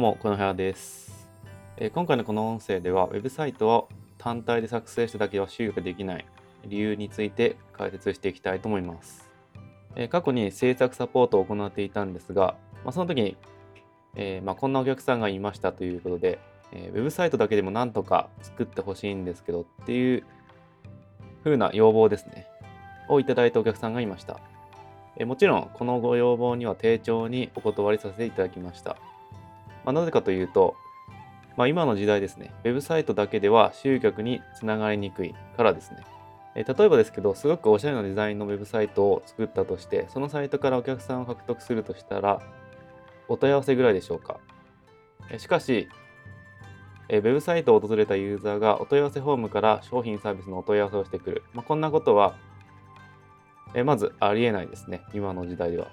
[0.00, 1.28] どうも、この部屋です、
[1.76, 6.24] えー、今回のこの音声では、ウェブサイトを単体で作成しただけは収益できない
[6.64, 9.28] 理由について解説していきたいと思います。
[9.96, 13.36] えー、過去に制作サポートを行っていたんですが、まあ、その時に、
[14.16, 16.38] えー、まあ、こんなお客さんがいましたということで、
[16.72, 20.24] えウェブサイトだけでもなんとか作ってほしいんですけどっていう
[21.44, 22.46] 風な要望ですね、
[23.10, 24.40] をいただいたお客さんがいました。
[25.18, 28.96] えもちろん、このご要望には丁重にお断りさせていただきました。
[29.84, 30.76] まあ、なぜかというと、
[31.56, 35.98] まあ、今の時代ですね、ウェブサイトだけでは集客につながりにくいからですね。
[36.54, 42.40] え例えばですけど、すごくおしゃれなデザインのウェブサイトを作ったとして、そのサイトからお客さんを獲得するとしたら、
[43.28, 44.40] お問い合わせぐらいでしょうか。
[45.30, 45.88] えしかし、
[47.08, 51.44] えウェブサイトを訪れたユーザーがお問い合わせフォームから商品サービスのお問い合わせをしてくる。
[51.54, 52.34] まあ、こんなことは、
[53.74, 55.88] えまずありえないですね、今の時代では。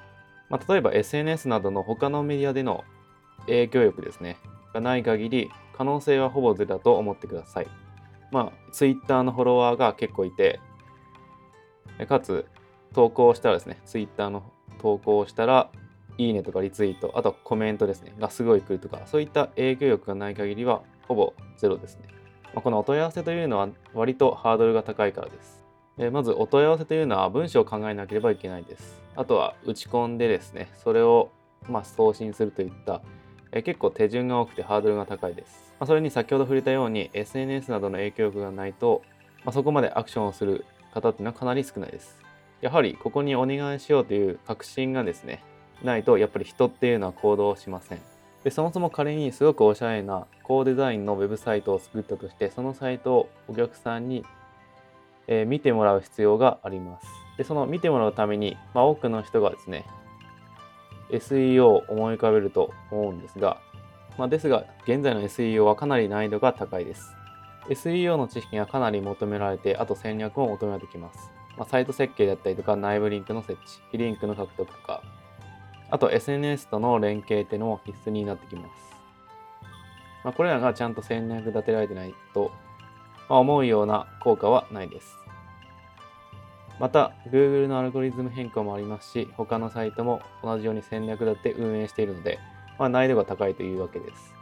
[0.49, 2.83] まあ、例えば SNS などの他のメディアでの
[3.45, 4.37] 影響力ですね、
[4.73, 7.67] がない限り、可能性はほぼゼロだと思ってください。
[8.31, 10.59] まあ、Twitter のフォロワーが結構いて、
[12.07, 12.45] かつ、
[12.93, 15.69] 投稿したらですね、Twitter の投稿をしたら、
[16.17, 22.07] いいねとかリツイート、あとコメントですね、がすごい来るとか、そういった影響力がない限りは、ほぼゼロですね。
[22.53, 25.63] まあ、このお問い合わせというのは、割とハードルが高いからです。
[25.99, 29.01] えまず、お問い合わせというのは文章を考えなければいけないです。
[29.15, 31.31] あとは、打ち込んでですね、それを、
[31.67, 33.01] ま、送信するといった
[33.51, 35.73] え結構手順が多くてハードルが高いです。
[35.79, 39.03] まあ、それに先ほど触れたように SNS などの影響力がないと、
[39.43, 42.17] まあ、そこまでアクションをする方っていうのはかなり少ないです。
[42.61, 45.43] やはりここにお願いしようという確信がですね、
[45.83, 47.99] ないとやっぱり人っていうのは行動しません。
[48.43, 54.23] でそもそも仮にすごくおしゃれな高デザインのウェブサイトを作ったとしてそのサイトをお客さんに、
[55.27, 57.07] えー、見てもらう必要があります。
[57.37, 59.85] でその見てもらうために、まあ、多くの人がですね
[61.11, 63.59] SEO を思い浮かべると思うんですが、
[64.17, 67.13] まあ、ですが、現在の SEO はかなり難易度が高いです。
[67.69, 71.31] SEO の知識がかなり求められて、あと戦略も求められてきます。
[71.57, 73.61] まあ、サイト設計だったりとか、内部リンクの設置、
[73.91, 75.01] 非リンクの獲得とか、
[75.89, 78.87] あと SNS との連携っていうのも必須になってきます。
[80.23, 82.51] まあ、これらがちゃんと戦略立てられてないと、
[83.29, 85.17] まあ、思うような効果はないです。
[86.79, 92.39] また、Google のアルゴリズム変更もありますし、他のサイトも同じように戦略立て運営しているので、
[92.77, 94.33] まあ、難易度が高いというわけです。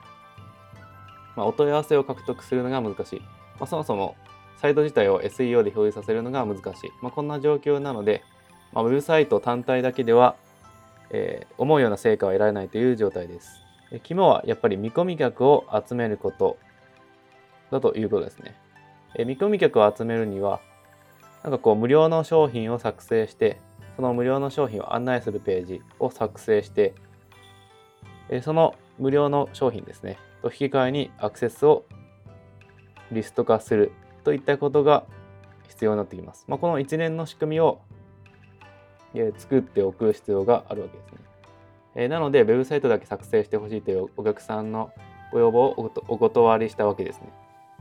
[1.35, 3.19] まあ、お問い合わせを獲得するのが難しい。
[3.21, 3.27] ま
[3.61, 4.15] あ、そもそも
[4.57, 6.91] サイト自体を SEO で表示させるのが難しい。
[7.01, 8.23] まあ、こんな状況なので、
[8.73, 10.35] まあ、ウェブサイト単体だけでは、
[11.11, 13.61] えー、思うような成果は得られないという状態です。
[14.03, 16.57] 肝はやっぱり見込み客を集めること
[17.71, 18.55] だということですね。
[19.17, 20.59] え見込み客を集めるには、
[21.45, 23.61] なんかこう無料の商品を作成して、
[23.95, 26.95] その無料の商品を案内するページを作成して、
[28.41, 31.85] その無料の商品ですね、と引き換えにアクセスを
[33.11, 33.91] リスト化する
[34.23, 35.03] といったことが
[35.67, 36.45] 必要になってきます。
[36.47, 37.79] まあ、この一連の仕組みを
[39.37, 41.19] 作っておく必要があるわけですね。
[41.93, 44.89] えなので、ウェブサイトだけ作成してほしいというお客さんの
[45.31, 47.31] ご要望をお断りしたわけですね。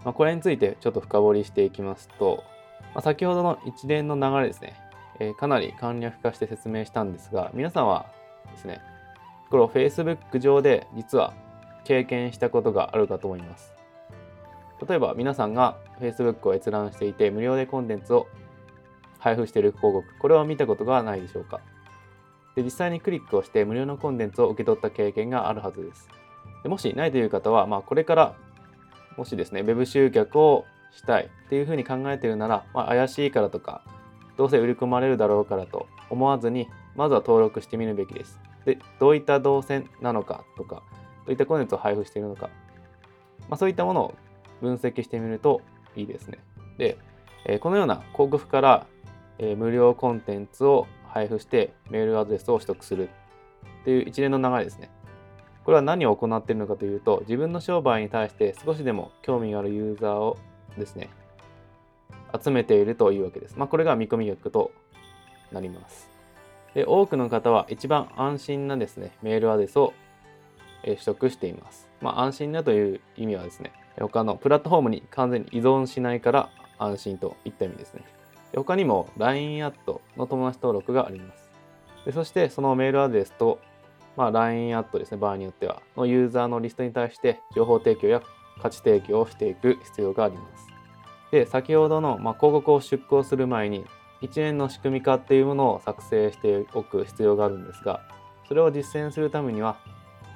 [0.04, 2.44] まあ、これについてちょっと深掘りしていきますと、
[2.94, 4.74] まあ、先ほどの一連の流れですね、
[5.20, 8.06] えー、かなり簡略化して説明したんですが、皆さんは
[8.52, 8.80] ですね、
[9.50, 11.32] これを Facebook 上で実は
[11.84, 13.72] 経験したことがあるかと思います。
[14.86, 18.26] 例えば皆さんが Facebook を閲覧していて無料でコンテンツを
[19.18, 21.60] 配布している広告、これを見たことがないでしょうか。
[22.56, 26.08] で実際にクリックをして無料のコンテンツを受け取った経験があるはずです。
[26.62, 28.34] でもしないという方は、まあ、これから
[29.16, 30.64] もしですね、Web 集客を
[30.94, 33.82] したいっていうふうに考えてるなら、まあ、怪しいからとか、
[34.36, 38.40] どうせ売り込まれるだろうからと思わずに、まずは登録してみるべきです。
[38.64, 40.82] で、どういった動線なのかとか、ど
[41.28, 42.50] ういったコンテンツを配布しているのか、
[43.48, 44.14] まあ、そういったものを
[44.60, 45.60] 分析してみると
[45.96, 46.38] いいですね。
[46.78, 46.96] で、
[47.46, 48.86] え、このような広告から、
[49.38, 53.08] え、無料コンテンツを配布してメールアドレスを取得する
[53.82, 54.90] っていう一連の流れですね。
[55.64, 60.36] これは何を行っているのかというと、自分の商売に対して少しでも興味があるユーザーを
[60.78, 61.10] ですね、
[62.42, 63.56] 集めているというわけです。
[63.56, 64.72] まあ、これが見込み客と
[65.52, 66.10] なります。
[66.74, 69.92] で、多くの方は一番安心なですね、メールアドレスを
[70.84, 71.88] 取得しています。
[72.00, 78.02] まあ、安心だという意味はですね、他のプラットフォームに完全に依存しないから安心といった意味ですね。
[78.56, 81.50] 他にも LINE アットの友達登録があります。
[82.04, 83.58] でそしてそのメールアドレスと、
[84.16, 88.22] まあ、LINE アットですね、場合によっては、のユーザーのリストに対して情報提供や
[88.62, 90.68] 価値提供をしていく必要があります。
[91.30, 93.84] で、先ほどの、ま、広告を出稿する前に
[94.20, 98.00] 一連の仕組み化っていうものを作成しておく必要があるんですが、
[98.46, 99.76] それを実践するためには、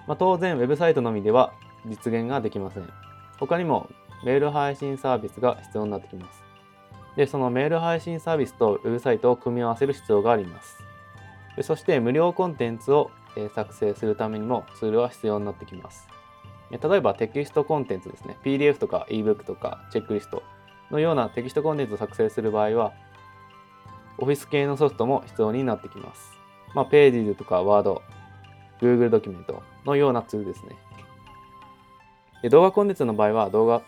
[0.07, 1.53] ま、当然、ウェブサイトのみでは
[1.87, 2.89] 実現ができません。
[3.39, 3.89] 他にも
[4.25, 6.43] メール配信サービスが必要になってきます。
[7.17, 10.79] で、そのメール配信サービスとウェブサイトを組み合わせる必要があります。
[11.63, 13.11] そして無料コンテンツを
[13.55, 16.09] 作成するためにもツールは必要になってきます。
[16.71, 18.37] 例えばテキストコンテンツですね。
[18.45, 20.43] PDF とか ebook とかチェックリスト
[20.91, 22.93] のようなテキストコンテンツを作成する場合は、
[24.19, 26.33] オフィス系のソフトも必要になってきます。
[26.75, 28.01] まあ、ページズとか Word、
[28.81, 30.77] Google ドキュメントのようなツールですね。
[32.43, 33.83] で動画コンテンツの場合は動画、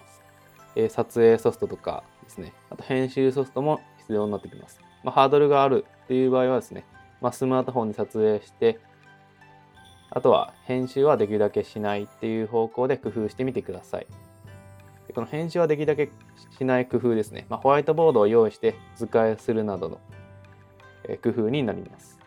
[0.75, 4.81] えー、撮影ソフトとかですね、あと編集ソフトも必要になってきます。
[5.05, 6.85] まあ、ハードルがあるっていう場合はですね、
[7.21, 8.79] まあ、スマートフォンに撮影して、
[10.11, 14.07] あとは編集はできるだけしないっていう方向で工夫してみてください。
[15.07, 16.11] でこの編集はできるだけ
[16.57, 17.47] しない工夫ですね。
[17.49, 20.01] まあ、ホワイトボードを用意して図解するなどの
[21.23, 22.19] 工夫になります。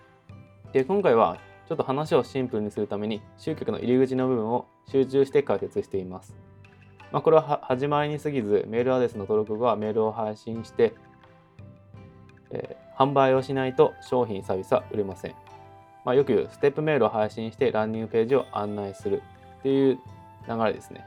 [0.71, 1.38] で今回は
[1.68, 6.36] ちょっと話をシンプルにするために集客の入り口の部分を集中して解説しています。
[7.12, 10.94] まあ、これは始まりに過ぎずメールアドレスの登録後はメールを配信して、
[12.50, 15.43] えー、販売をしないと商品サービスは売れません。
[16.05, 19.21] まあ、よく言うステップメールを配信してランニングページを案内する
[19.59, 20.00] っていう
[20.47, 21.05] 流れですね。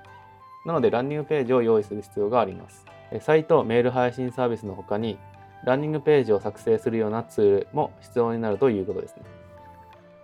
[0.65, 2.85] なのでランニングページを用意する必要があります。
[3.21, 5.19] サイト、メール配信サービスの他に
[5.65, 9.23] ランニングページを作成するようなツールも必要になるということですね。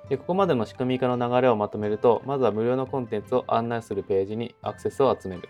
[0.08, 5.48] でここまでの仕組み化の流れをまとめると、まずは無料のコンテンツを案内するページにアクセスを集める。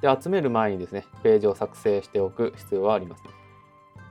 [0.00, 3.30] で集める前にですね、ページを作成しておく必要はありますね。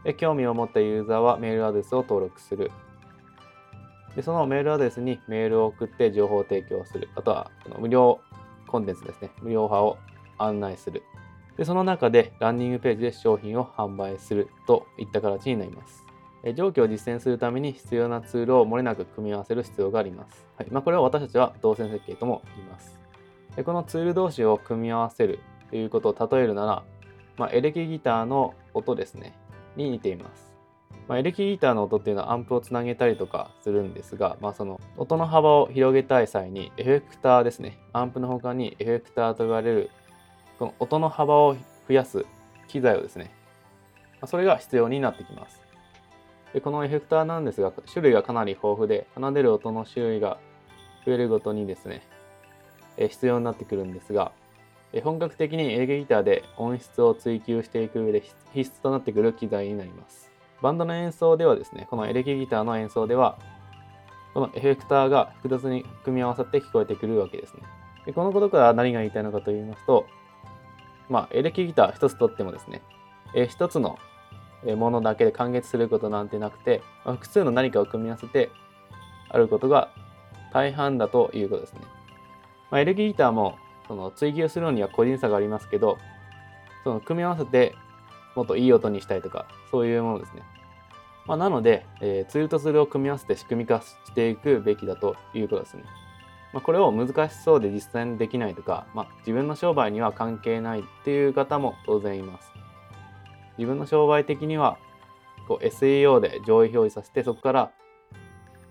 [0.06, 2.72] で興味を持ったユーザーはメールアドレスを登録する。
[4.16, 7.10] でそのメールアドレスにメールを送って情報を提供する。
[7.16, 8.20] あとは無料
[8.68, 9.98] コンテンツですね、無料派を
[10.38, 11.04] 案内する。
[11.58, 16.06] でその中でランニングページで商品を販売するといった形になります。
[16.56, 20.46] 上記を実践するために必要なツールを漏れなく組み合わせる必要があります。
[20.56, 22.98] はいまあ、これを私たちは動線設計とも言います。
[23.58, 25.40] でこのツール同士を組み合わせる
[25.70, 26.84] ということを例えるなら、
[27.38, 29.38] まあ、エレキギターの音ですね、
[29.76, 30.49] に似ています。
[31.10, 39.90] まあ、エレキギターの音っていうのはアンプをつなげたりとかするんですが、まあ、その音の幅を広げたい際にエフェクターですね、アンプの他にエフェクターと言われる
[40.60, 41.56] この音の幅を
[41.88, 42.28] 増やす
[42.68, 43.32] 機材をですね、
[43.96, 45.66] まあ、それが必要になってきます。
[46.54, 50.38] でこのエフェクターなんですが、種類がかなり豊富で、奏でる音の種類が
[51.08, 52.04] 増えるごとにですね、
[52.98, 54.32] 必要になってくるんですが、
[55.04, 58.22] 本格的にエレキギターで音質を追求していく上で
[58.54, 60.29] 必須となってくる機材になります。
[60.62, 63.38] バンドの演奏ではですね、このエレキギターの演奏では、
[64.34, 67.64] このエフェクターが複雑に組み合わさって聞こえてくるわけですね。
[68.06, 70.06] でこのことから何が言いたいのかと言いますと、
[71.10, 72.82] まあ、エレキギター一つとってもですね、
[73.34, 74.00] え一つの
[74.66, 78.50] ものだけで完結することなんてなくて、まあ、複数の何かを組み合わせて
[79.30, 79.90] あることが
[80.54, 81.82] 大半だということですね。
[82.72, 83.58] まあ、エレキギターも
[83.88, 85.98] その追求するのには個人差がありますけど、
[86.84, 87.76] その組み合わせて
[88.36, 90.44] もっといい音にしたいとか、そういうものですね。
[91.26, 95.84] まあ、なので、えー、ツールとツールを組み合わせて仕組み化していくべきだということですね。
[96.54, 102.52] まあ、これを難しそうで実際にできないとか、まあ、自分の商売には関係ないっていう方も当然います。
[103.58, 104.78] 自分の商売的には
[105.48, 107.72] こう SEO で上位表示させてそこから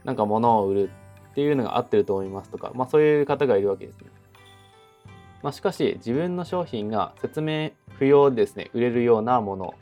[0.05, 0.90] なんか物を売る
[1.31, 4.10] っていうのが合ってると思いますとか、まあ、そういう方がいるわけですね。
[5.43, 9.74] まあ、しかし自分の商品が説明不要ですね売れるようなもの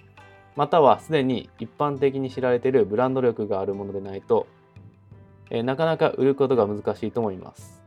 [0.56, 4.46] またはすでに一般的に知られているブランド力があるものでないと、
[5.50, 7.82] えー、なかなか売ることが難しいと思います。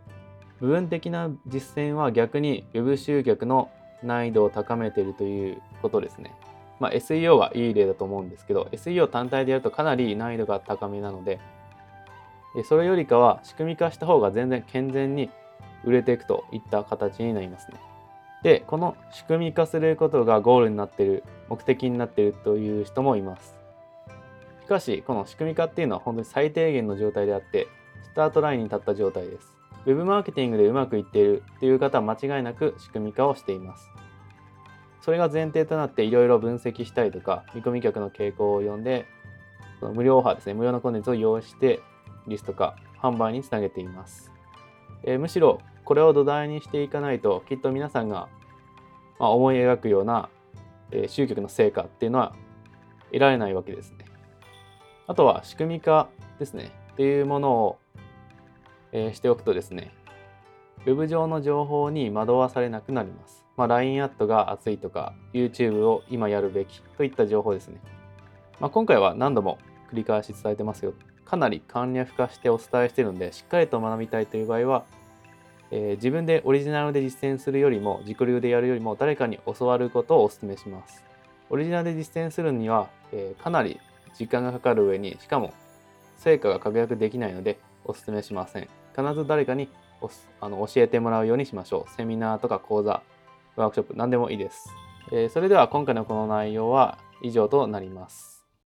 [0.61, 3.71] 部分的な実践は逆に Web 集客の
[4.03, 6.35] 難易度を高めているということですね。
[6.79, 11.39] まあ、SEO はいい例だと思うんですけど、SEO 単体でやるとかなり難易度が高めなので、
[12.65, 15.29] それよりかは仕組み化した方が全然健全に
[15.83, 17.77] 売れていくといった形になりますね。
[18.43, 23.55] で、この仕組み化することがゴールになっている、目的になっているという人もいます。
[24.63, 27.67] しかし、この仕組み化っていうのは本当に最低限の状態であって、
[28.03, 29.53] スタートラインに立った状態です。
[29.85, 33.89] Web マーケティングでうまくいっているっていう方は間違いなく仕組み化をしています。
[35.01, 39.05] それが前提となっていろいろ分析したりとか、見込み客の傾向を読んで、
[39.79, 41.79] その無料オファーですね、無料のコンテンツを用意して、
[42.27, 44.31] リスト化、販売につなげています。
[45.03, 48.29] えー、むしろ、これを土台にしていかないと、きっと皆さんが、
[49.17, 50.29] 思い描くような、
[50.91, 52.35] えー、集客の成果っていうのは
[53.07, 54.05] 得られないわけですね。
[55.07, 56.69] あとは仕組み化ですね。
[56.93, 57.79] っていうものを、
[58.91, 59.91] え、しておくとですね、
[60.85, 63.43] Web 上の情報に惑わされなくなります。
[63.57, 67.81] まあ、LINE アットが熱いとか、YouTube を今やるべきといった情報ですね。
[68.59, 69.57] まあ、今回は何度も
[69.91, 70.93] 繰り返し伝えてますよ。
[71.25, 74.85] かなり簡略化してお伝えしているので、しっかりと学びたいという場合は、
[75.71, 81.03] えー自分でオリジナルで実践するよりも自己流でやるよりも誰かに教わることをお勧めします。
[81.49, 83.79] オリジナルで実践するには、えーかなり
[84.15, 85.53] 時間がかかる上にしかも
[86.17, 88.67] 成果が確約できないのでお勧めしません。
[88.95, 89.69] 必ず誰かに
[90.41, 91.95] あの教えてもらうようにしましょう。
[91.95, 93.01] セミナーとか講座、
[93.55, 94.69] ワークショップ、何でもいいです。
[95.11, 98.38] えーそれでは今回のこの内容は以上となります。